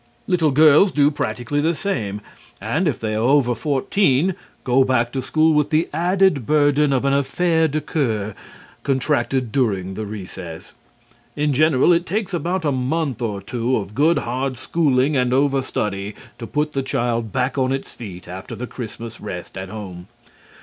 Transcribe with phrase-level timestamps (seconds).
[0.25, 2.21] Little girls do practically the same,
[2.59, 7.05] and, if they are over fourteen, go back to school with the added burden of
[7.05, 8.33] an affaire de coeur
[8.81, 10.73] contracted during the recess.
[11.35, 16.15] In general, it takes about a month or two of good, hard schooling and overstudy
[16.39, 20.07] to put the child back on its feet after the Christmas rest at home.